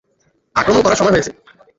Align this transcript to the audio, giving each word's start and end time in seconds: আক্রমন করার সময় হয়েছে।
আক্রমন 0.55 0.81
করার 0.83 0.99
সময় 0.99 1.13
হয়েছে। 1.15 1.31